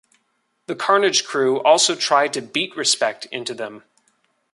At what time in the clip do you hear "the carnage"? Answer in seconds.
0.65-1.25